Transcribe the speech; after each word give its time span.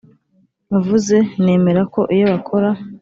Avuze 0.77 1.15
nemera 1.43 1.81
ko 1.93 2.01
iyo 2.15 2.25
bakora 2.31 2.69